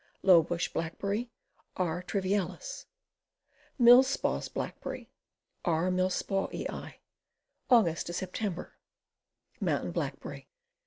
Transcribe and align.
Low 0.23 0.41
Bush 0.41 0.67
Blackberry. 0.67 1.29
R. 1.77 2.01
trivialis. 2.01 2.87
Millspaugh's 3.79 4.49
Blackberry. 4.49 5.11
R. 5.63 5.91
Millspaughii. 5.91 6.65
Aug. 7.69 7.97
Sep. 8.11 8.35
Mountain 9.61 9.91
Blackberry. 9.91 10.47